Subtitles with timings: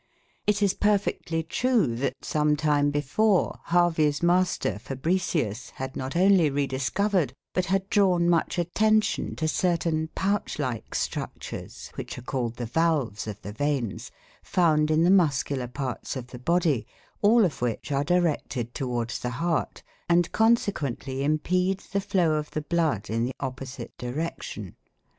[0.47, 6.65] It is perfectly true that, some time before, Harvey's master, Fabricius, had not only re
[6.65, 12.65] discovered, but had drawn much attention to certain pouch like structures, which are called the
[12.65, 14.09] valves of the veins,
[14.41, 16.87] found in the muscular parts of the body,
[17.21, 22.61] all of which are directed towards the heart, and consequently impede the flow of the
[22.63, 24.75] blood in the opposite direction.